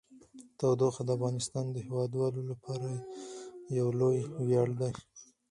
تودوخه 0.57 1.01
د 1.05 1.09
افغانستان 1.17 1.65
د 1.71 1.75
هیوادوالو 1.85 2.41
لپاره 2.51 2.87
یو 3.79 3.87
لوی 3.99 4.19
ویاړ 4.47 4.69
دی. 4.79 4.93